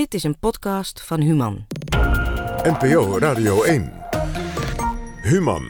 Dit 0.00 0.14
is 0.14 0.22
een 0.22 0.38
podcast 0.38 1.00
van 1.00 1.20
Human. 1.20 1.66
NPO 2.62 3.18
Radio 3.18 3.62
1. 3.62 3.92
Human. 5.22 5.64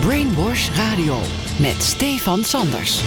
Brainwash 0.00 0.70
Radio 0.76 1.18
met 1.60 1.82
Stefan 1.82 2.44
Sanders. 2.44 3.02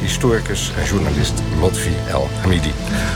Historicus 0.00 0.72
en 0.76 0.84
journalist 0.84 1.42
Lotfi 1.60 1.94
El 2.08 2.28
Hamidi. 2.40 2.72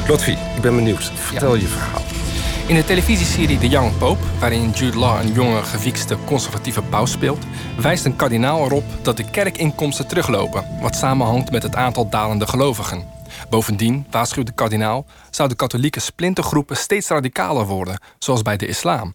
Lotfi, 0.08 0.32
ik 0.32 0.62
ben 0.62 0.76
benieuwd. 0.76 1.04
Vertel 1.14 1.54
je 1.54 1.66
verhaal. 1.66 2.25
In 2.66 2.74
de 2.74 2.84
televisieserie 2.84 3.58
The 3.58 3.68
Young 3.68 3.98
Pope, 3.98 4.24
waarin 4.38 4.70
Jude 4.70 4.98
Law 4.98 5.20
een 5.20 5.32
jonge, 5.32 5.62
gewiekste, 5.62 6.16
conservatieve 6.24 6.82
paus 6.82 7.10
speelt, 7.10 7.44
wijst 7.80 8.04
een 8.04 8.16
kardinaal 8.16 8.64
erop 8.64 8.84
dat 9.02 9.16
de 9.16 9.30
kerkinkomsten 9.30 10.06
teruglopen, 10.06 10.64
wat 10.80 10.96
samenhangt 10.96 11.50
met 11.50 11.62
het 11.62 11.74
aantal 11.74 12.08
dalende 12.08 12.46
gelovigen. 12.46 13.04
Bovendien, 13.50 14.06
waarschuwt 14.10 14.46
de 14.46 14.52
kardinaal, 14.52 15.06
zouden 15.30 15.56
katholieke 15.56 16.00
splintergroepen 16.00 16.76
steeds 16.76 17.08
radicaler 17.08 17.66
worden, 17.66 18.00
zoals 18.18 18.42
bij 18.42 18.56
de 18.56 18.66
islam. 18.66 19.14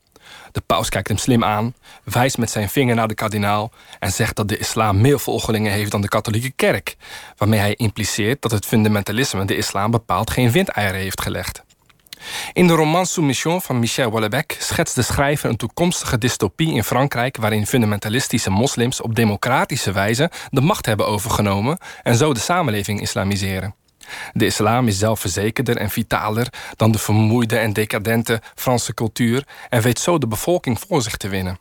De 0.51 0.61
paus 0.61 0.89
kijkt 0.89 1.07
hem 1.07 1.17
slim 1.17 1.43
aan, 1.43 1.73
wijst 2.03 2.37
met 2.37 2.49
zijn 2.49 2.69
vinger 2.69 2.95
naar 2.95 3.07
de 3.07 3.13
kardinaal 3.13 3.71
en 3.99 4.11
zegt 4.11 4.35
dat 4.35 4.47
de 4.47 4.57
islam 4.57 5.01
meer 5.01 5.19
volgelingen 5.19 5.71
heeft 5.71 5.91
dan 5.91 6.01
de 6.01 6.07
katholieke 6.07 6.51
kerk, 6.55 6.95
waarmee 7.37 7.59
hij 7.59 7.75
impliceert 7.75 8.41
dat 8.41 8.51
het 8.51 8.65
fundamentalisme 8.65 9.45
de 9.45 9.57
islam 9.57 9.91
bepaald 9.91 10.29
geen 10.29 10.51
windeieren 10.51 10.99
heeft 10.99 11.21
gelegd. 11.21 11.63
In 12.53 12.67
de 12.67 12.73
roman 12.73 13.05
Soumission 13.05 13.61
van 13.61 13.79
Michel 13.79 14.09
Houellebecq 14.09 14.55
schetst 14.57 14.95
de 14.95 15.01
schrijver 15.01 15.49
een 15.49 15.57
toekomstige 15.57 16.17
dystopie 16.17 16.73
in 16.73 16.83
Frankrijk 16.83 17.37
waarin 17.37 17.67
fundamentalistische 17.67 18.49
moslims 18.49 19.01
op 19.01 19.15
democratische 19.15 19.91
wijze 19.91 20.31
de 20.49 20.61
macht 20.61 20.85
hebben 20.85 21.07
overgenomen 21.07 21.77
en 22.03 22.15
zo 22.15 22.33
de 22.33 22.39
samenleving 22.39 23.01
islamiseren. 23.01 23.75
De 24.33 24.45
islam 24.45 24.87
is 24.87 24.97
zelfverzekerder 24.97 25.77
en 25.77 25.89
vitaler 25.89 26.47
dan 26.75 26.91
de 26.91 26.97
vermoeide 26.97 27.57
en 27.57 27.73
decadente 27.73 28.41
Franse 28.55 28.93
cultuur 28.93 29.47
en 29.69 29.81
weet 29.81 29.99
zo 29.99 30.17
de 30.17 30.27
bevolking 30.27 30.79
voor 30.79 31.01
zich 31.01 31.17
te 31.17 31.27
winnen. 31.27 31.57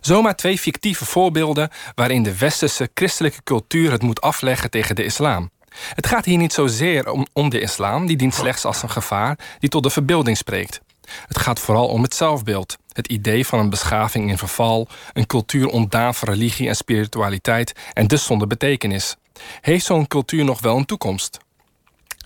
Zomaar 0.00 0.36
twee 0.36 0.58
fictieve 0.58 1.04
voorbeelden 1.04 1.70
waarin 1.94 2.22
de 2.22 2.38
westerse 2.38 2.90
christelijke 2.94 3.42
cultuur 3.42 3.90
het 3.90 4.02
moet 4.02 4.20
afleggen 4.20 4.70
tegen 4.70 4.94
de 4.94 5.04
islam. 5.04 5.50
Het 5.94 6.06
gaat 6.06 6.24
hier 6.24 6.38
niet 6.38 6.52
zozeer 6.52 7.10
om, 7.10 7.26
om 7.32 7.48
de 7.48 7.60
islam, 7.60 8.06
die 8.06 8.16
dient 8.16 8.34
slechts 8.34 8.64
als 8.64 8.82
een 8.82 8.90
gevaar 8.90 9.38
die 9.58 9.68
tot 9.68 9.82
de 9.82 9.90
verbeelding 9.90 10.36
spreekt. 10.36 10.80
Het 11.26 11.38
gaat 11.38 11.60
vooral 11.60 11.88
om 11.88 12.02
het 12.02 12.14
zelfbeeld, 12.14 12.76
het 12.92 13.06
idee 13.06 13.46
van 13.46 13.58
een 13.58 13.70
beschaving 13.70 14.30
in 14.30 14.38
verval, 14.38 14.88
een 15.12 15.26
cultuur 15.26 15.68
ontdaan 15.68 16.14
van 16.14 16.28
religie 16.28 16.68
en 16.68 16.76
spiritualiteit 16.76 17.72
en 17.92 18.06
dus 18.06 18.24
zonder 18.24 18.46
betekenis. 18.46 19.16
Heeft 19.60 19.84
zo'n 19.84 20.06
cultuur 20.06 20.44
nog 20.44 20.60
wel 20.60 20.76
een 20.76 20.84
toekomst? 20.84 21.38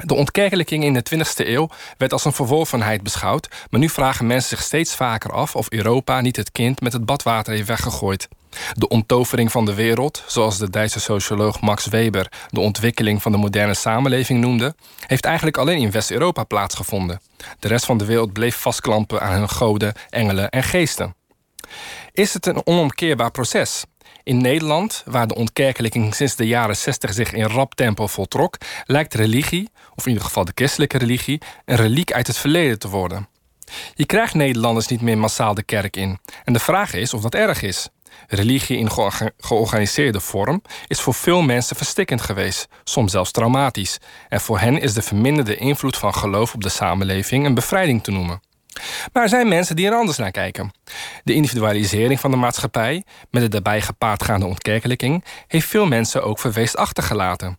De 0.05 0.15
ontkerkelijking 0.15 0.85
in 0.85 0.93
de 0.93 1.03
20e 1.15 1.47
eeuw 1.47 1.69
werd 1.97 2.13
als 2.13 2.25
een 2.25 2.33
verworvenheid 2.33 3.03
beschouwd, 3.03 3.49
maar 3.71 3.81
nu 3.81 3.89
vragen 3.89 4.27
mensen 4.27 4.49
zich 4.57 4.67
steeds 4.67 4.95
vaker 4.95 5.33
af 5.33 5.57
of 5.57 5.71
Europa 5.71 6.21
niet 6.21 6.37
het 6.37 6.53
kind 6.53 6.81
met 6.81 6.93
het 6.93 7.05
badwater 7.05 7.53
heeft 7.53 7.69
weggegooid. 7.69 8.29
De 8.73 8.89
onttovering 8.89 9.53
van 9.53 9.65
de 9.65 9.75
wereld, 9.75 10.23
zoals 10.27 10.59
de 10.59 10.71
Duitse 10.71 11.01
socioloog 11.01 11.61
Max 11.61 11.87
Weber 11.87 12.33
de 12.49 12.61
ontwikkeling 12.61 13.23
van 13.23 13.33
de 13.33 13.39
moderne 13.39 13.75
samenleving 13.75 14.41
noemde, 14.41 14.75
heeft 15.07 15.25
eigenlijk 15.25 15.57
alleen 15.57 15.79
in 15.79 15.91
West-Europa 15.91 16.45
plaatsgevonden. 16.45 17.21
De 17.59 17.69
rest 17.69 17.85
van 17.85 17.99
de 17.99 18.05
wereld 18.05 18.33
bleef 18.33 18.57
vastklampen 18.57 19.21
aan 19.21 19.33
hun 19.33 19.49
goden, 19.49 19.93
engelen 20.11 20.49
en 20.49 20.63
geesten. 20.63 21.15
Is 22.13 22.35
het 22.35 22.47
een 22.47 22.67
onomkeerbaar 22.67 23.31
proces? 23.31 23.85
In 24.23 24.39
Nederland, 24.41 25.03
waar 25.07 25.27
de 25.27 25.35
ontkerkelijking 25.35 26.15
sinds 26.15 26.37
de 26.37 26.47
jaren 26.47 26.77
60 26.77 27.13
zich 27.13 27.33
in 27.33 27.45
rap 27.45 27.75
tempo 27.75 28.07
voltrok, 28.07 28.57
lijkt 28.85 29.15
religie, 29.15 29.69
of 29.95 30.05
in 30.05 30.11
ieder 30.11 30.27
geval 30.27 30.45
de 30.45 30.53
christelijke 30.55 30.99
religie, 30.99 31.41
een 31.65 31.77
reliek 31.77 32.13
uit 32.13 32.27
het 32.27 32.37
verleden 32.37 32.79
te 32.79 32.89
worden. 32.89 33.29
Je 33.95 34.07
krijgt 34.07 34.35
Nederlanders 34.35 34.87
niet 34.87 35.01
meer 35.01 35.19
massaal 35.19 35.55
de 35.55 35.63
kerk 35.63 35.97
in. 35.97 36.19
En 36.45 36.53
de 36.53 36.59
vraag 36.59 36.93
is 36.93 37.15
of 37.15 37.23
dat 37.23 37.35
erg 37.35 37.63
is. 37.63 37.89
Religie 38.27 38.79
in 38.79 38.91
georganiseerde 39.39 40.21
vorm 40.21 40.63
is 40.87 41.01
voor 41.01 41.15
veel 41.15 41.43
mensen 41.43 41.77
verstikkend 41.77 42.21
geweest, 42.21 42.69
soms 42.85 43.13
zelfs 43.13 43.31
traumatisch. 43.31 43.99
En 44.29 44.41
voor 44.41 44.59
hen 44.59 44.81
is 44.81 44.95
de 44.95 45.03
verminderde 45.03 45.57
invloed 45.57 45.97
van 45.97 46.15
geloof 46.15 46.55
op 46.55 46.63
de 46.63 46.69
samenleving 46.69 47.47
een 47.47 47.55
bevrijding 47.55 48.03
te 48.03 48.11
noemen. 48.11 48.41
Maar 49.13 49.23
er 49.23 49.29
zijn 49.29 49.49
mensen 49.49 49.77
die 49.77 49.87
er 49.87 49.95
anders 49.95 50.19
naar 50.19 50.31
kijken. 50.31 50.73
De 51.25 51.35
individualisering 51.35 52.21
van 52.21 52.31
de 52.31 52.37
maatschappij, 52.37 53.05
met 53.31 53.43
de 53.43 53.49
daarbij 53.49 53.81
gepaardgaande 53.81 54.47
ontkerkelijking, 54.47 55.25
heeft 55.47 55.69
veel 55.69 55.87
mensen 55.87 56.23
ook 56.23 56.39
verweest 56.39 56.77
achtergelaten. 56.77 57.59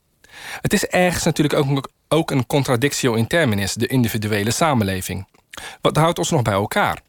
Het 0.62 0.74
is 0.74 0.86
ergens 0.86 1.24
natuurlijk 1.24 1.66
ook, 2.08 2.32
een 2.32 2.48
contradictio 2.48 3.14
in 3.14 3.28
terminis, 3.28 3.74
de 3.74 3.88
individuele 3.88 4.52
samenleving. 4.52 5.28
Wat 5.82 5.96
houdt 5.96 6.18
ons 6.18 6.30
nog 6.30 6.42
bij 6.42 6.54
elkaar? 6.54 7.02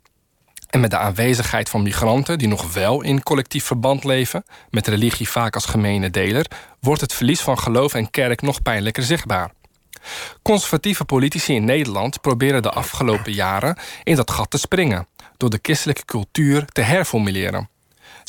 En 0.70 0.81
met 0.81 0.91
de 0.91 0.97
aanwezigheid 0.97 1.69
van 1.69 1.82
migranten 1.82 2.38
die 2.38 2.48
nog 2.48 2.72
wel 2.72 3.03
in 3.03 3.22
collectief 3.22 3.64
verband 3.64 4.04
leven, 4.04 4.44
met 4.70 4.86
religie 4.86 5.28
vaak 5.28 5.54
als 5.54 5.64
gemene 5.64 6.10
deler, 6.10 6.47
wordt 6.81 7.00
het 7.00 7.12
verlies 7.12 7.41
van 7.41 7.58
geloof 7.58 7.94
en 7.94 8.10
kerk 8.10 8.42
nog 8.42 8.62
pijnlijker 8.62 9.03
zichtbaar. 9.03 9.50
Conservatieve 10.42 11.04
politici 11.04 11.54
in 11.54 11.64
Nederland 11.64 12.20
proberen 12.20 12.62
de 12.62 12.70
afgelopen 12.70 13.32
jaren 13.32 13.76
in 14.04 14.16
dat 14.16 14.31
gat 14.31 14.50
te 14.50 14.58
springen, 14.58 15.06
door 15.36 15.50
de 15.50 15.58
christelijke 15.62 16.04
cultuur 16.04 16.64
te 16.64 16.81
herformuleren. 16.81 17.69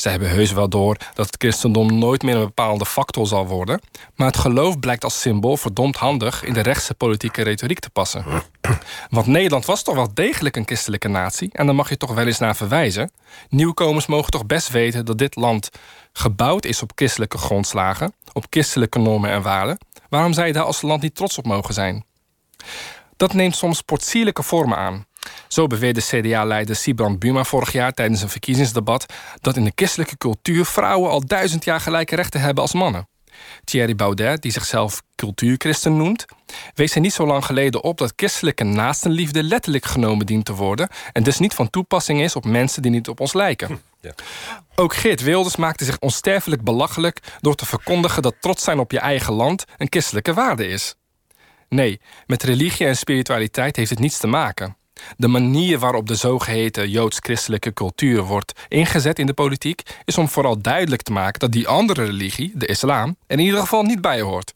Zij 0.02 0.10
hebben 0.10 0.30
heus 0.30 0.52
wel 0.52 0.68
door 0.68 0.96
dat 1.14 1.26
het 1.26 1.36
christendom 1.38 1.98
nooit 1.98 2.22
meer 2.22 2.34
een 2.34 2.44
bepaalde 2.44 2.86
factor 2.86 3.26
zal 3.26 3.46
worden, 3.46 3.80
maar 4.14 4.26
het 4.26 4.36
geloof 4.36 4.78
blijkt 4.78 5.04
als 5.04 5.20
symbool 5.20 5.56
verdomd 5.56 5.96
handig 5.96 6.44
in 6.44 6.52
de 6.52 6.60
rechtse 6.60 6.94
politieke 6.94 7.42
retoriek 7.42 7.78
te 7.78 7.90
passen. 7.90 8.24
Want 9.10 9.26
Nederland 9.26 9.64
was 9.64 9.82
toch 9.82 9.94
wel 9.94 10.14
degelijk 10.14 10.56
een 10.56 10.66
christelijke 10.66 11.08
natie 11.08 11.50
en 11.52 11.66
daar 11.66 11.74
mag 11.74 11.88
je 11.88 11.96
toch 11.96 12.14
wel 12.14 12.26
eens 12.26 12.38
naar 12.38 12.56
verwijzen. 12.56 13.10
Nieuwkomers 13.48 14.06
mogen 14.06 14.30
toch 14.30 14.46
best 14.46 14.68
weten 14.68 15.04
dat 15.04 15.18
dit 15.18 15.36
land 15.36 15.70
gebouwd 16.12 16.64
is 16.64 16.82
op 16.82 16.92
christelijke 16.94 17.38
grondslagen, 17.38 18.14
op 18.32 18.46
christelijke 18.50 18.98
normen 18.98 19.30
en 19.30 19.42
waarden. 19.42 19.78
Waarom 20.08 20.32
zij 20.32 20.52
daar 20.52 20.64
als 20.64 20.82
land 20.82 21.02
niet 21.02 21.14
trots 21.14 21.38
op 21.38 21.46
mogen 21.46 21.74
zijn? 21.74 22.04
Dat 23.16 23.32
neemt 23.32 23.56
soms 23.56 23.78
sportsierlijke 23.78 24.42
vormen 24.42 24.78
aan. 24.78 25.06
Zo 25.48 25.66
beweerde 25.66 26.00
CDA-leider 26.00 26.76
Sibrand 26.76 27.18
Buma 27.18 27.44
vorig 27.44 27.72
jaar 27.72 27.92
tijdens 27.92 28.22
een 28.22 28.28
verkiezingsdebat 28.28 29.06
dat 29.40 29.56
in 29.56 29.64
de 29.64 29.72
christelijke 29.74 30.16
cultuur 30.16 30.64
vrouwen 30.64 31.10
al 31.10 31.26
duizend 31.26 31.64
jaar 31.64 31.80
gelijke 31.80 32.16
rechten 32.16 32.40
hebben 32.40 32.62
als 32.62 32.72
mannen. 32.72 33.08
Thierry 33.64 33.94
Baudet, 33.94 34.42
die 34.42 34.52
zichzelf 34.52 35.02
cultuurchristen 35.16 35.96
noemt, 35.96 36.24
wees 36.74 36.94
er 36.94 37.00
niet 37.00 37.12
zo 37.12 37.26
lang 37.26 37.44
geleden 37.44 37.82
op 37.82 37.98
dat 37.98 38.12
christelijke 38.16 38.64
naastenliefde 38.64 39.42
letterlijk 39.42 39.84
genomen 39.84 40.26
dient 40.26 40.44
te 40.44 40.54
worden 40.54 40.88
en 41.12 41.22
dus 41.22 41.38
niet 41.38 41.54
van 41.54 41.70
toepassing 41.70 42.22
is 42.22 42.36
op 42.36 42.44
mensen 42.44 42.82
die 42.82 42.90
niet 42.90 43.08
op 43.08 43.20
ons 43.20 43.32
lijken. 43.32 43.80
Ja. 44.00 44.14
Ook 44.74 44.94
Geert 44.94 45.22
Wilders 45.22 45.56
maakte 45.56 45.84
zich 45.84 45.98
onsterfelijk 45.98 46.62
belachelijk 46.62 47.18
door 47.40 47.54
te 47.54 47.66
verkondigen 47.66 48.22
dat 48.22 48.34
trots 48.40 48.64
zijn 48.64 48.78
op 48.78 48.90
je 48.90 48.98
eigen 48.98 49.32
land 49.32 49.64
een 49.76 49.86
christelijke 49.90 50.34
waarde 50.34 50.66
is. 50.66 50.94
Nee, 51.68 52.00
met 52.26 52.42
religie 52.42 52.86
en 52.86 52.96
spiritualiteit 52.96 53.76
heeft 53.76 53.90
het 53.90 53.98
niets 53.98 54.18
te 54.18 54.26
maken. 54.26 54.76
De 55.16 55.28
manier 55.28 55.78
waarop 55.78 56.06
de 56.06 56.14
zogeheten 56.14 56.90
joods-christelijke 56.90 57.72
cultuur 57.72 58.22
wordt 58.22 58.52
ingezet 58.68 59.18
in 59.18 59.26
de 59.26 59.34
politiek 59.34 59.82
is 60.04 60.18
om 60.18 60.28
vooral 60.28 60.60
duidelijk 60.60 61.02
te 61.02 61.12
maken 61.12 61.40
dat 61.40 61.52
die 61.52 61.68
andere 61.68 62.04
religie, 62.04 62.52
de 62.54 62.66
islam, 62.66 63.16
er 63.26 63.38
in 63.38 63.44
ieder 63.44 63.60
geval 63.60 63.82
niet 63.82 64.00
bij 64.00 64.20
hoort. 64.20 64.54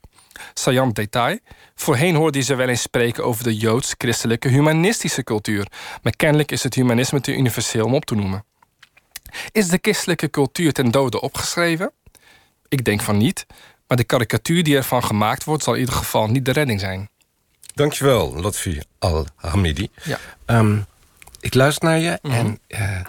Saillant 0.55 0.95
detail. 0.95 1.39
Voorheen 1.75 2.15
hoorde 2.15 2.39
je 2.39 2.45
ze 2.45 2.55
wel 2.55 2.69
eens 2.69 2.83
spreken 2.83 3.25
over 3.25 3.45
de 3.45 3.57
joods-christelijke 3.57 4.49
humanistische 4.49 5.25
cultuur, 5.25 5.67
maar 6.03 6.17
kennelijk 6.17 6.53
is 6.53 6.63
het 6.63 6.75
humanisme 6.75 7.21
te 7.21 7.37
universeel 7.37 7.85
om 7.85 7.95
op 7.95 8.05
te 8.05 8.15
noemen. 8.15 8.45
Is 9.53 9.69
de 9.69 9.79
christelijke 9.83 10.31
cultuur 10.31 10.73
ten 10.73 10.91
dode 10.91 11.21
opgeschreven? 11.21 11.93
Ik 12.69 12.85
denk 12.85 13.01
van 13.01 13.17
niet, 13.17 13.47
maar 13.87 13.97
de 13.97 14.05
karikatuur 14.05 14.63
die 14.63 14.77
ervan 14.77 15.05
gemaakt 15.05 15.45
wordt 15.45 15.63
zal 15.63 15.75
in 15.75 15.81
ieder 15.81 15.95
geval 15.95 16.27
niet 16.27 16.45
de 16.45 16.53
redding 16.53 16.81
zijn. 16.81 17.09
Dankjewel, 17.77 18.35
Lotfi 18.41 18.81
Al-Hamidi. 18.99 19.89
Ja. 20.03 20.19
Ehm, 20.45 20.79
ik 21.41 21.55
luister 21.55 21.89
naar 21.89 21.99
je 21.99 22.19
mhm. 22.23 22.35
en 22.35 22.61
uh, 22.69 23.01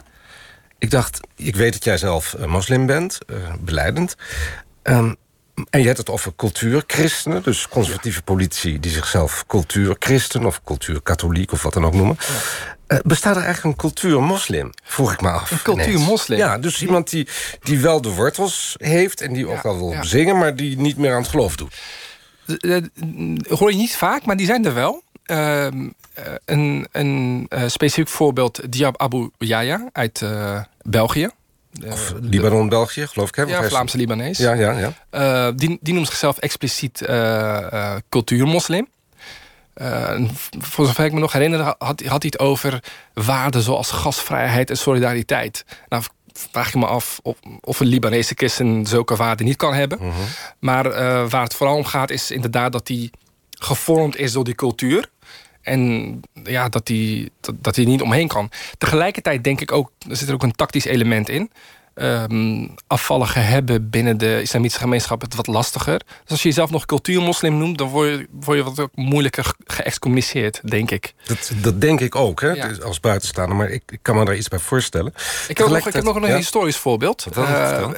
ik 0.77 0.91
dacht... 0.91 1.19
ik 1.35 1.55
weet 1.55 1.73
dat 1.73 1.83
jij 1.83 1.97
zelf 1.97 2.35
uh, 2.39 2.45
moslim 2.45 2.85
bent, 2.85 3.17
uh, 3.27 3.37
beleidend. 3.59 4.15
Um, 4.83 5.15
en 5.69 5.79
je 5.79 5.85
hebt 5.85 5.97
het 5.97 6.09
over 6.09 6.35
cultuurchristenen, 6.35 7.43
dus 7.43 7.67
conservatieve 7.67 8.21
politici... 8.21 8.79
die 8.79 8.91
zichzelf 8.91 9.43
cultuurchristen 9.47 10.45
of 10.45 10.63
cultuurkatholiek 10.63 11.51
of 11.51 11.63
wat 11.63 11.73
dan 11.73 11.85
ook 11.85 11.93
noemen. 11.93 12.17
Bestaat 13.03 13.35
er 13.35 13.43
eigenlijk 13.43 13.63
een 13.63 13.89
cultuurmoslim, 13.89 14.69
vroeg 14.83 15.13
ik 15.13 15.21
me 15.21 15.29
af. 15.29 15.51
Een 15.51 15.61
cultuurmoslim? 15.61 16.37
Ja, 16.37 16.57
dus 16.57 16.81
iemand 16.81 17.09
die, 17.09 17.27
die 17.61 17.79
wel 17.79 18.01
de 18.01 18.09
wortels 18.09 18.75
heeft... 18.77 19.21
en 19.21 19.33
die 19.33 19.47
ook 19.47 19.63
wel 19.63 19.77
wil 19.77 20.03
zingen, 20.03 20.37
maar 20.37 20.55
die 20.55 20.77
niet 20.77 20.97
meer 20.97 21.13
aan 21.13 21.21
het 21.21 21.29
geloof 21.29 21.55
doet. 21.55 21.75
Dat 22.47 22.89
hoor 23.49 23.71
je 23.71 23.77
niet 23.77 23.95
vaak, 23.95 24.25
maar 24.25 24.37
die 24.37 24.45
zijn 24.45 24.65
er 24.65 24.73
wel. 24.73 25.03
Ehm, 25.23 25.87
eh, 26.13 26.23
een, 26.45 26.87
een 26.91 27.47
specifiek 27.67 28.07
voorbeeld, 28.07 28.71
Diab 28.71 29.01
Abu 29.01 29.29
Yaya 29.37 29.89
uit 29.91 30.25
België. 30.81 31.29
Of 31.85 32.13
Libanon, 32.21 32.69
België, 32.69 33.07
geloof 33.07 33.27
ik. 33.27 33.35
Hè? 33.35 33.43
Ja, 33.43 33.63
Vlaamse 33.63 33.97
Libanees. 33.97 34.37
Ja, 34.37 34.53
ja, 34.53 34.71
ja. 34.71 34.93
Uh, 35.11 35.53
die, 35.55 35.77
die 35.81 35.93
noemt 35.93 36.07
zichzelf 36.07 36.37
expliciet 36.37 37.09
cultuurmoslim. 38.09 38.87
voor 40.59 40.85
zover 40.85 41.05
ik 41.05 41.13
me 41.13 41.19
nog 41.19 41.31
herinner, 41.31 41.59
had, 41.59 42.01
had 42.05 42.21
hij 42.21 42.31
het 42.31 42.39
over 42.39 42.83
waarden 43.13 43.61
zoals 43.61 43.91
gasvrijheid 43.91 44.69
en 44.69 44.77
solidariteit. 44.77 45.65
Nou, 45.89 46.03
vraag 46.51 46.71
je 46.71 46.77
me 46.77 46.85
af 46.85 47.19
of, 47.23 47.35
of 47.61 47.79
een 47.79 47.87
Libanese 47.87 48.33
christen 48.35 48.85
zulke 48.85 49.15
waarden 49.15 49.45
niet 49.45 49.55
kan 49.55 49.73
hebben. 49.73 49.97
Mhm. 50.01 50.11
Maar 50.59 50.89
waar 51.29 51.43
het 51.43 51.53
vooral 51.53 51.75
om 51.75 51.85
gaat, 51.85 52.09
is 52.09 52.31
inderdaad 52.31 52.71
dat 52.71 52.87
hij 52.87 53.11
gevormd 53.49 54.17
is 54.17 54.31
door 54.31 54.43
die 54.43 54.55
cultuur. 54.55 55.09
En 55.61 56.21
ja, 56.43 56.69
dat 56.69 56.87
hij 56.87 57.29
dat, 57.41 57.55
dat 57.61 57.75
hij 57.75 57.85
niet 57.85 58.01
omheen 58.01 58.27
kan. 58.27 58.49
Tegelijkertijd 58.77 59.43
denk 59.43 59.61
ik 59.61 59.71
ook, 59.71 59.91
er 60.09 60.15
zit 60.15 60.27
er 60.27 60.33
ook 60.33 60.43
een 60.43 60.55
tactisch 60.55 60.85
element 60.85 61.29
in. 61.29 61.51
Um, 62.01 62.75
afvalligen 62.87 63.45
hebben 63.45 63.89
binnen 63.89 64.17
de 64.17 64.41
islamitische 64.41 64.81
gemeenschap 64.81 65.21
het 65.21 65.35
wat 65.35 65.47
lastiger. 65.47 65.97
Dus 65.97 66.31
als 66.31 66.41
je 66.41 66.47
jezelf 66.47 66.69
nog 66.69 66.85
cultuurmoslim 66.85 67.57
noemt, 67.57 67.77
dan 67.77 67.87
word 67.87 68.09
je, 68.09 68.27
word 68.31 68.57
je 68.57 68.63
wat 68.63 68.89
moeilijker 68.93 69.53
geëxcommuniceerd, 69.65 70.61
denk 70.63 70.91
ik. 70.91 71.13
Dat, 71.25 71.51
dat 71.61 71.81
denk 71.81 71.99
ik 71.99 72.15
ook, 72.15 72.41
hè, 72.41 72.81
als 72.83 72.99
buitenstaander. 72.99 73.55
Maar 73.57 73.69
ik, 73.69 73.83
ik, 73.87 73.99
kan 74.01 74.15
me 74.15 74.25
daar 74.25 74.35
iets 74.35 74.47
bij 74.47 74.59
voorstellen. 74.59 75.13
Ik 75.47 75.57
heb 75.57 75.67
nog, 75.67 75.87
ik 75.87 75.93
heb 75.93 76.03
nog 76.03 76.15
een 76.15 76.35
historisch 76.35 76.77
voorbeeld. 76.77 77.25
Uh, 77.37 77.89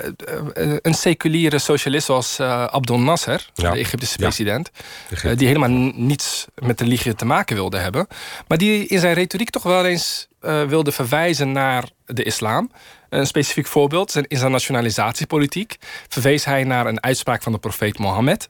een 0.82 0.94
seculiere 0.94 1.60
socialist 1.60 2.06
zoals 2.06 2.40
uh, 2.40 2.66
Abdel 2.66 3.00
Nasser, 3.00 3.50
de 3.54 3.68
Egyptische 3.68 4.18
president... 4.18 4.72
die 5.36 5.48
helemaal 5.48 5.92
niets 5.96 6.46
met 6.56 6.78
de 6.78 6.84
religie 6.84 7.16
te 7.16 7.26
maken 7.26 7.56
wilde 7.56 7.78
hebben. 7.78 8.08
Maar 8.48 8.58
die 8.58 8.88
in 8.88 9.00
zijn 9.00 9.14
retoriek 9.14 9.50
toch 9.50 9.64
wel 9.64 9.86
eens 9.86 10.28
wilde 10.68 10.92
verwijzen 10.92 11.52
naar 11.52 11.90
de 12.06 12.24
islam... 12.24 12.72
Een 13.10 13.28
specifiek 13.28 13.68
voorbeeld 13.68 14.12
zijn 14.12 14.52
nationalisatiepolitiek 14.52 15.78
verwees 16.08 16.46
hij 16.46 16.64
naar 16.64 16.86
een 16.86 17.04
uitspraak 17.04 17.44
van 17.44 17.52
de 17.52 17.58
profeet 17.58 17.98
Mohammed 17.98 18.50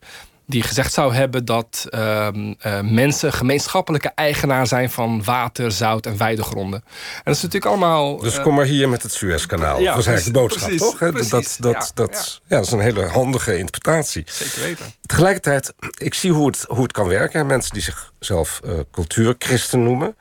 die 0.50 0.64
gezegd 0.64 0.94
zou 0.94 1.14
hebben 1.14 1.46
dat 1.46 1.88
uh, 1.90 2.28
uh, 2.34 2.82
mensen 2.82 3.34
gemeenschappelijke 3.34 4.12
eigenaar 4.16 4.68
zijn 4.68 4.90
van 4.90 5.24
water, 5.24 5.72
zout 5.72 6.06
en 6.06 6.18
weidegronden. 6.18 6.84
En 6.84 7.22
dat 7.24 7.36
is 7.36 7.42
natuurlijk 7.42 7.72
allemaal. 7.72 8.18
Dus 8.18 8.38
uh, 8.38 8.44
kom 8.44 8.56
maar 8.56 8.66
hier 8.66 8.90
met 8.90 9.04
het 9.04 9.14
Suezkanaal. 9.14 9.80
Ja, 9.80 9.92
dat 9.92 10.00
is 10.00 10.06
eigenlijk 10.08 10.38
de 10.38 10.42
boodschap, 10.42 10.70
precies, 10.70 10.90
toch? 10.90 10.98
Precies, 10.98 11.30
dat, 11.30 11.58
dat, 11.60 11.74
ja, 11.74 11.92
dat, 11.94 12.42
ja. 12.48 12.56
dat 12.56 12.66
is 12.66 12.72
een 12.72 12.80
hele 12.80 13.06
handige 13.06 13.58
interpretatie. 13.58 14.24
Zeker 14.26 14.62
weten. 14.62 14.86
Tegelijkertijd, 15.02 15.74
ik 15.98 16.14
zie 16.14 16.32
hoe 16.32 16.48
het, 16.48 16.66
hoe 16.68 16.84
het 16.84 16.92
kan 16.92 17.08
werken. 17.08 17.46
Mensen 17.46 17.74
die 17.74 17.82
zichzelf 17.82 18.60
cultuurchristen 18.92 19.84
noemen, 19.84 20.16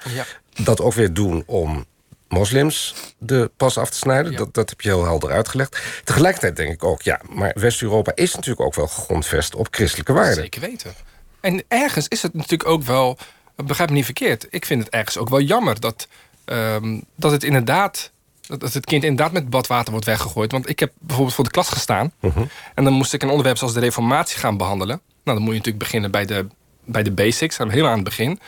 dat 0.63 0.81
ook 0.81 0.95
weer 0.95 1.13
doen 1.13 1.43
om 1.47 1.87
moslims 2.29 2.95
de 3.19 3.51
pas 3.57 3.79
af 3.79 3.91
te 3.91 3.97
snijden. 3.97 4.37
Dat, 4.37 4.55
dat 4.55 4.71
heb 4.71 4.81
je 4.81 4.89
heel 4.89 5.05
helder 5.05 5.31
uitgelegd. 5.31 5.79
Tegelijkertijd 6.05 6.57
denk 6.57 6.73
ik 6.73 6.85
ook, 6.85 7.03
ja, 7.03 7.21
maar 7.29 7.53
West-Europa 7.55 8.13
is 8.15 8.35
natuurlijk 8.35 8.61
ook 8.61 8.75
wel 8.75 8.87
gegrondvest 8.87 9.55
op 9.55 9.69
christelijke 9.71 10.13
waarden. 10.13 10.35
Zeker 10.35 10.61
weten. 10.61 10.95
En 11.41 11.65
ergens 11.69 12.09
is 12.09 12.23
het 12.23 12.35
natuurlijk 12.35 12.69
ook 12.69 12.83
wel, 12.83 13.19
begrijp 13.57 13.89
me 13.89 13.95
niet 13.95 14.05
verkeerd, 14.05 14.47
ik 14.51 14.67
vind 14.67 14.85
het 14.85 14.93
ergens 14.93 15.17
ook 15.17 15.29
wel 15.29 15.41
jammer 15.41 15.81
dat, 15.81 16.09
um, 16.45 17.05
dat 17.17 17.31
het 17.31 17.45
inderdaad 17.45 18.11
dat 18.57 18.73
het 18.73 18.85
kind 18.85 19.05
inderdaad 19.05 19.33
met 19.33 19.51
badwater 19.51 19.91
wordt 19.91 20.07
weggegooid. 20.07 20.53
Want 20.53 20.69
ik 20.69 20.79
heb 20.79 20.93
bijvoorbeeld 20.99 21.35
voor 21.35 21.45
de 21.45 21.51
klas 21.51 21.69
gestaan. 21.69 22.13
Mhm. 22.21 22.45
En 22.75 22.85
dan 22.85 22.93
moest 22.93 23.13
ik 23.13 23.23
een 23.23 23.29
onderwerp 23.29 23.57
zoals 23.57 23.75
de 23.75 23.81
reformatie 23.81 24.39
gaan 24.39 24.57
behandelen. 24.57 25.01
Nou, 25.25 25.37
dan 25.37 25.41
moet 25.41 25.53
je 25.53 25.59
natuurlijk 25.59 25.85
beginnen 25.85 26.11
bij 26.11 26.25
de, 26.25 26.47
bij 26.89 27.03
de 27.03 27.13
basics, 27.13 27.59
helemaal 27.59 27.91
aan 27.91 27.95
het 27.95 28.05
begin 28.05 28.39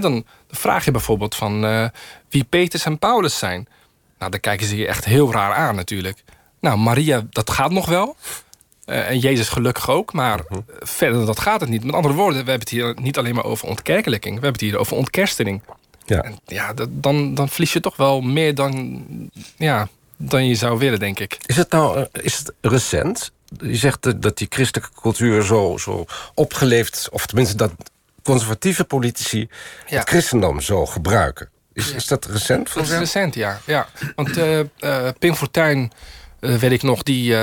dan 0.00 0.24
vraag 0.50 0.84
je 0.84 0.90
bijvoorbeeld 0.90 1.34
van 1.34 1.64
uh, 1.64 1.88
wie 2.28 2.44
Petrus 2.44 2.84
en 2.84 2.98
Paulus 2.98 3.38
zijn. 3.38 3.68
Nou, 4.18 4.30
dan 4.30 4.40
kijken 4.40 4.66
ze 4.66 4.76
je 4.76 4.86
echt 4.86 5.04
heel 5.04 5.32
raar 5.32 5.54
aan 5.54 5.74
natuurlijk. 5.74 6.24
Nou, 6.60 6.78
Maria, 6.78 7.26
dat 7.30 7.50
gaat 7.50 7.70
nog 7.70 7.86
wel. 7.86 8.16
Uh, 8.86 9.08
en 9.08 9.18
Jezus 9.18 9.48
gelukkig 9.48 9.90
ook, 9.90 10.12
maar 10.12 10.38
uh 10.38 10.58
verder 10.80 11.16
dan 11.16 11.26
dat 11.26 11.40
gaat 11.40 11.60
het 11.60 11.70
niet. 11.70 11.84
Met 11.84 11.94
andere 11.94 12.14
woorden, 12.14 12.44
we 12.44 12.50
hebben 12.50 12.68
het 12.68 12.68
hier 12.68 12.96
niet 13.00 13.18
alleen 13.18 13.34
maar 13.34 13.44
over 13.44 13.68
ontkerkelijking. 13.68 14.34
We 14.34 14.42
hebben 14.42 14.60
het 14.60 14.70
hier 14.70 14.78
over 14.78 14.96
ontkerstening. 14.96 15.62
Ja, 16.06 16.22
en 16.22 16.38
ja 16.46 16.72
dat, 16.72 16.88
dan, 16.92 17.34
dan 17.34 17.48
verlies 17.48 17.72
je 17.72 17.80
toch 17.80 17.96
wel 17.96 18.20
meer 18.20 18.54
dan, 18.54 19.04
ja, 19.56 19.88
dan 20.16 20.46
je 20.46 20.54
zou 20.54 20.78
willen, 20.78 20.98
denk 20.98 21.20
ik. 21.20 21.38
Is 21.46 21.56
het 21.56 21.70
nou 21.70 22.06
is 22.12 22.38
het 22.38 22.52
recent? 22.60 23.32
Je 23.60 23.76
zegt 23.76 24.22
dat 24.22 24.38
die 24.38 24.46
christelijke 24.50 24.94
cultuur 25.00 25.42
zo, 25.42 25.76
zo 25.78 26.04
opgeleefd... 26.34 27.08
of 27.10 27.26
tenminste 27.26 27.56
dat 27.56 27.72
conservatieve 28.22 28.84
politici 28.84 29.48
het 29.84 30.08
christendom 30.08 30.60
zo 30.60 30.86
gebruiken. 30.86 31.48
Is, 31.72 31.92
is 31.92 32.06
dat 32.06 32.24
recent? 32.24 32.74
Dat 32.74 32.84
is 32.84 32.90
recent, 32.90 33.34
ja. 33.34 33.60
ja. 33.66 33.88
Want 34.14 34.38
uh, 34.38 34.58
uh, 34.58 35.08
Pim 35.18 35.34
Fortuyn, 35.34 35.92
uh, 36.40 36.56
weet 36.56 36.72
ik 36.72 36.82
nog, 36.82 37.02
die, 37.02 37.36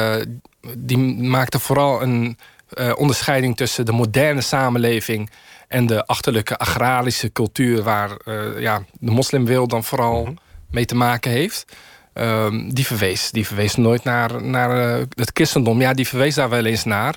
die 0.77 0.97
maakte 1.23 1.59
vooral 1.59 2.01
een 2.01 2.37
onderscheiding 2.95 3.57
tussen 3.57 3.85
de 3.85 3.91
moderne 3.91 4.41
samenleving 4.41 5.29
en 5.67 5.85
de 5.85 6.05
achterlijke 6.05 6.57
agrarische 6.57 7.31
cultuur 7.31 7.83
waar 7.83 8.09
ja, 8.59 8.83
de 8.99 9.11
moslimwil 9.11 9.67
dan 9.67 9.83
vooral 9.83 10.23
mhm. 10.23 10.33
mee 10.69 10.85
te 10.85 10.95
maken 10.95 11.31
heeft. 11.31 11.65
Um, 12.19 12.73
die, 12.73 12.85
verwees, 12.85 13.31
die 13.31 13.47
verwees 13.47 13.75
nooit 13.75 14.03
naar, 14.03 14.43
naar 14.43 14.99
uh, 14.99 15.05
het 15.15 15.31
christendom. 15.33 15.81
Ja, 15.81 15.93
die 15.93 16.07
verwees 16.07 16.35
daar 16.35 16.49
wel 16.49 16.65
eens 16.65 16.83
naar. 16.83 17.15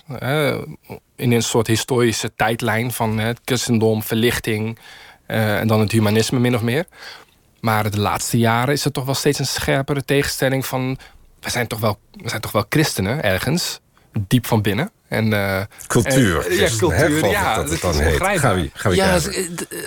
in 1.16 1.32
een 1.32 1.42
soort 1.42 1.66
historische 1.66 2.34
tijdlijn 2.36 2.92
van 2.92 3.18
het 3.18 3.40
christendom, 3.44 4.02
verlichting... 4.02 4.78
Uh, 5.26 5.58
en 5.58 5.66
dan 5.66 5.80
het 5.80 5.92
humanisme 5.92 6.38
min 6.38 6.54
of 6.54 6.62
meer. 6.62 6.86
Maar 7.60 7.90
de 7.90 8.00
laatste 8.00 8.38
jaren 8.38 8.74
is 8.74 8.84
er 8.84 8.92
toch 8.92 9.04
wel 9.04 9.14
steeds 9.14 9.38
een 9.38 9.46
scherpere 9.46 10.04
tegenstelling 10.04 10.66
van... 10.66 10.98
we 11.40 11.50
zijn 11.50 11.66
toch 11.66 11.80
wel, 11.80 11.98
we 12.12 12.28
zijn 12.28 12.40
toch 12.40 12.52
wel 12.52 12.64
christenen 12.68 13.22
ergens, 13.22 13.80
diep 14.28 14.46
van 14.46 14.62
binnen. 14.62 14.90
En, 15.08 15.32
uh, 15.32 15.60
cultuur. 15.86 16.46
En, 16.46 16.56
ja, 16.56 16.68
cultuur. 16.76 17.26
Ja, 17.26 17.54
dat, 17.54 17.68
dat 17.68 17.80
dan 17.80 17.98
heet. 17.98 18.16
Ga 18.16 18.54
wie, 18.54 18.70
ga 18.74 18.88
wie 18.88 18.98
ja, 18.98 19.18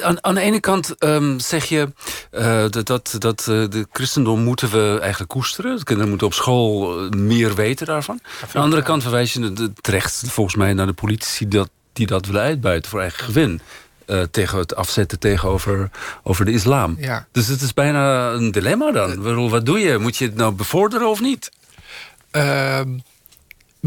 aan, 0.03 0.23
aan, 0.23 0.35
de 0.35 0.41
ene 0.41 0.59
kant 0.59 1.03
um, 1.03 1.39
zeg 1.39 1.65
je 1.65 1.93
uh, 2.31 2.65
dat, 2.69 2.87
dat, 2.87 3.15
dat 3.19 3.45
uh, 3.49 3.69
de 3.69 3.87
christendom 3.91 4.43
moeten 4.43 4.69
we 4.69 4.97
eigenlijk 5.01 5.31
koesteren. 5.31 5.77
De 5.77 5.83
kinderen 5.83 6.09
moeten 6.09 6.27
op 6.27 6.33
school 6.33 6.99
meer 7.09 7.55
weten 7.55 7.85
daarvan. 7.85 8.19
Aan 8.41 8.49
de 8.51 8.59
andere 8.59 8.81
kant 8.81 9.01
verwijs 9.01 9.33
je 9.33 9.71
terecht 9.81 10.23
volgens 10.25 10.55
mij 10.55 10.73
naar 10.73 10.85
de 10.85 10.93
politici 10.93 11.47
dat, 11.47 11.69
die 11.93 12.07
dat 12.07 12.25
willen 12.25 12.41
uitbuiten 12.41 12.89
voor 12.89 13.01
eigen 13.01 13.23
gewin. 13.23 13.61
Uh, 14.07 14.21
tegen 14.31 14.57
het 14.57 14.75
afzetten 14.75 15.19
tegenover 15.19 15.89
over 16.23 16.45
de 16.45 16.51
islam. 16.51 16.97
Ja. 16.99 17.27
Dus 17.31 17.47
het 17.47 17.61
is 17.61 17.73
bijna 17.73 18.31
een 18.31 18.51
dilemma 18.51 18.91
dan. 18.91 19.49
Wat 19.49 19.65
doe 19.65 19.79
je? 19.79 19.97
Moet 19.97 20.17
je 20.17 20.25
het 20.25 20.35
nou 20.35 20.53
bevorderen 20.53 21.09
of 21.09 21.21
niet? 21.21 21.51
Uh, 22.31 22.79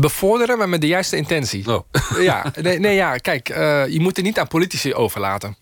bevorderen, 0.00 0.58
maar 0.58 0.68
met 0.68 0.80
de 0.80 0.87
juiste 0.87 1.16
intentie. 1.16 1.75
Oh. 1.75 1.80
Ja, 2.20 2.52
nee, 2.62 2.78
nee, 2.78 2.94
ja, 2.94 3.16
kijk, 3.16 3.49
uh, 3.49 3.87
je 3.87 4.00
moet 4.00 4.16
het 4.16 4.25
niet 4.25 4.38
aan 4.38 4.49
politici 4.49 4.94
overlaten. 4.94 5.56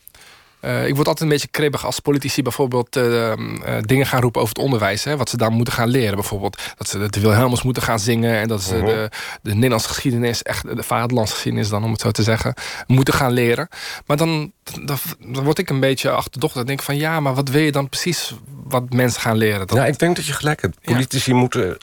Uh, 0.61 0.87
ik 0.87 0.95
word 0.95 1.09
altijd 1.09 1.21
een 1.21 1.29
beetje 1.29 1.49
kribbig 1.49 1.85
als 1.87 2.01
politici 2.01 2.43
bijvoorbeeld 2.43 2.97
uh, 2.97 3.33
dingen 3.81 4.07
gaan 4.07 4.21
roepen 4.21 4.41
over 4.41 4.55
het 4.55 4.65
onderwijs. 4.65 5.05
Hè, 5.05 5.17
wat 5.17 5.29
ze 5.29 5.37
daar 5.37 5.51
moeten 5.51 5.75
gaan 5.75 5.89
leren. 5.89 6.15
Bijvoorbeeld 6.15 6.63
dat 6.77 6.89
ze 6.89 7.09
de 7.09 7.21
Wilhelmus 7.21 7.63
moeten 7.63 7.83
gaan 7.83 7.99
zingen. 7.99 8.37
En 8.41 8.49
dat 8.49 8.63
ze 8.63 8.75
uh-huh. 8.75 8.89
de, 8.89 9.11
de 9.43 9.55
Nederlandse 9.55 9.89
geschiedenis, 9.89 10.43
echt 10.43 10.77
de 10.77 10.83
vaderlandsgeschiedenis 10.83 11.69
dan 11.69 11.85
om 11.85 11.93
het 11.93 12.01
zo 12.01 12.11
te 12.11 12.23
zeggen, 12.23 12.55
moeten 12.87 13.15
gaan 13.15 13.33
leren. 13.33 13.69
Maar 14.07 14.17
dan, 14.17 14.53
dan, 14.85 14.99
dan 15.19 15.45
word 15.45 15.59
ik 15.59 15.71
een 15.71 15.81
beetje 15.81 16.11
achterdochtig. 16.11 16.57
Dan 16.57 16.67
denk 16.67 16.79
ik 16.79 16.85
van 16.85 16.97
ja, 16.97 17.21
maar 17.21 17.35
wat 17.35 17.49
wil 17.49 17.63
je 17.63 17.73
dan 17.73 17.89
precies 17.89 18.35
wat 18.65 18.93
mensen 18.93 19.21
gaan 19.21 19.37
leren? 19.37 19.67
Ja, 19.75 19.87
ik 19.87 19.99
denk 19.99 20.17
dat 20.17 20.27
je 20.27 20.33
gelijk 20.33 20.63
hebt. 20.63 20.81
Politici 20.81 21.33
moeten 21.33 21.77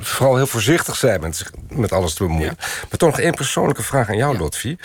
vooral 0.00 0.36
heel 0.36 0.46
voorzichtig 0.46 0.96
zijn 0.96 1.20
met, 1.20 1.50
met 1.68 1.92
alles 1.92 2.14
te 2.14 2.24
bemoeien. 2.24 2.54
Maar 2.58 2.98
toch 2.98 3.10
nog 3.10 3.20
één 3.20 3.34
persoonlijke 3.34 3.82
vraag 3.82 4.08
aan 4.08 4.16
jou, 4.16 4.32
ja. 4.32 4.38
Lotfi. 4.38 4.76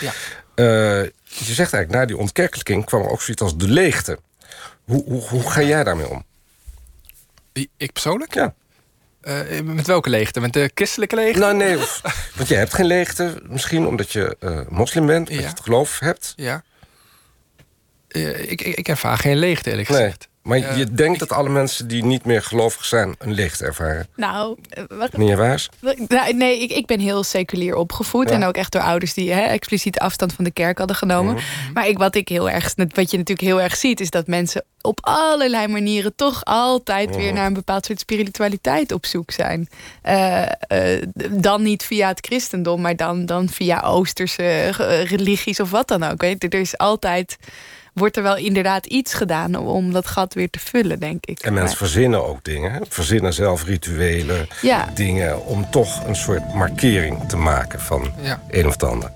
Je 0.56 1.14
zegt 1.54 1.74
eigenlijk, 1.74 1.92
na 1.92 2.06
die 2.06 2.18
ontkerkelijking 2.18 2.86
kwam 2.86 3.02
er 3.02 3.10
ook 3.10 3.22
zoiets 3.22 3.44
als 3.44 3.58
de 3.58 3.68
leegte. 3.68 4.20
Hoe, 4.84 5.04
hoe, 5.04 5.22
hoe 5.22 5.50
ga 5.50 5.62
jij 5.62 5.84
daarmee 5.84 6.10
om? 6.10 6.26
Ik 7.78 7.92
persoonlijk? 7.92 8.34
Ja. 8.34 8.54
Uh, 9.24 9.62
met 9.62 9.88
welke 9.88 10.10
leegte? 10.10 10.40
Met 10.40 10.54
de 10.54 10.72
christelijke 10.74 11.16
leegte? 11.16 11.40
Nou, 11.40 11.56
nee. 11.56 11.78
want 12.38 12.48
je 12.48 12.56
hebt 12.56 12.74
geen 12.74 12.86
leegte. 12.86 13.42
Misschien 13.44 13.88
omdat 13.88 14.12
je 14.12 14.36
uh, 14.40 14.60
moslim 14.70 15.06
bent. 15.06 15.28
Ja. 15.28 15.36
Dat 15.36 15.44
je 15.44 15.50
het 15.50 15.60
geloof 15.60 16.00
hebt. 16.00 16.34
Ja. 16.36 16.64
Uh, 18.08 18.52
ik, 18.52 18.62
ik, 18.62 18.76
ik 18.76 18.88
ervaar 18.88 19.18
geen 19.18 19.38
leegte, 19.38 19.70
eerlijk 19.70 19.88
gezegd. 19.88 20.28
Maar 20.42 20.78
je 20.78 20.92
denkt 20.92 21.20
dat 21.20 21.32
alle 21.32 21.50
mensen 21.50 21.88
die 21.88 22.04
niet 22.04 22.26
meer 22.26 22.44
gelovig 22.44 22.86
zijn... 22.86 23.16
een 23.18 23.32
licht 23.32 23.62
ervaren? 23.62 24.08
Nou... 24.16 24.58
Wat, 24.88 25.18
Meneer 25.18 25.38
Waars? 25.38 25.70
Nou, 26.08 26.34
nee, 26.34 26.62
ik, 26.62 26.72
ik 26.72 26.86
ben 26.86 27.00
heel 27.00 27.24
seculier 27.24 27.76
opgevoed. 27.76 28.30
En 28.30 28.44
ook 28.44 28.56
echt 28.56 28.72
door 28.72 28.82
ouders 28.82 29.14
die 29.14 29.32
hè, 29.32 29.42
expliciet 29.42 30.00
afstand 30.00 30.34
van 30.34 30.44
de 30.44 30.52
kerk 30.52 30.78
hadden 30.78 30.96
genomen. 30.96 31.34
Mhm. 31.34 31.44
Maar 31.74 31.88
ik, 31.88 31.98
wat, 31.98 32.16
ik 32.16 32.28
heel 32.28 32.50
erg, 32.50 32.74
wat 32.76 33.12
je 33.12 33.18
natuurlijk 33.18 33.48
heel 33.48 33.62
erg 33.62 33.76
ziet... 33.76 34.00
is 34.00 34.10
dat 34.10 34.28
mensen 34.28 34.64
op 34.82 35.00
allerlei 35.02 35.68
manieren 35.68 36.16
toch 36.16 36.46
altijd 36.46 37.16
weer 37.16 37.26
mhm. 37.26 37.36
naar 37.36 37.46
een 37.46 37.54
bepaald 37.54 37.86
soort 37.86 38.00
spiritualiteit 38.00 38.92
op 38.92 39.06
zoek 39.06 39.32
zijn. 39.32 39.70
Uh, 40.06 40.42
uh, 40.42 41.02
dan 41.30 41.62
niet 41.62 41.84
via 41.84 42.08
het 42.08 42.26
christendom, 42.26 42.82
maar 42.82 42.96
dan, 42.96 43.26
dan 43.26 43.50
via 43.50 43.82
Oosterse 43.82 44.70
religies 45.04 45.60
of 45.60 45.72
wat 45.72 45.88
dan 45.88 46.04
ook. 46.04 46.22
Weet? 46.22 46.44
Er 46.44 46.60
is 46.60 46.78
altijd 46.78 47.38
wordt 47.94 48.18
er 48.18 48.24
wel 48.24 48.38
inderdaad 48.38 48.86
iets 48.86 49.14
gedaan 49.14 49.56
om 49.56 49.94
dat 49.94 50.08
gat 50.08 50.34
weer 50.34 50.50
te 50.50 50.60
vullen, 50.60 51.00
denk 51.00 51.26
ik. 51.26 51.40
En 51.40 51.54
mensen 51.54 51.78
verzinnen 51.78 52.26
ook 52.28 52.44
dingen. 52.44 52.86
Verzinnen 52.90 53.34
zelf 53.34 53.66
rituelen, 53.66 54.48
Ja. 54.62 54.90
dingen... 54.94 55.46
om 55.46 55.70
toch 55.72 56.06
een 56.06 56.16
soort 56.16 56.54
markering 56.54 57.28
te 57.28 57.38
maken 57.38 57.80
van 57.80 58.12
Ja. 58.22 58.42
een 58.50 58.66
of 58.66 58.72
het 58.72 58.84
ander. 58.84 59.12